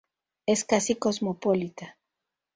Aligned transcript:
Es 0.47 0.65
casi 0.65 0.95
cosmopolita. 0.95 1.95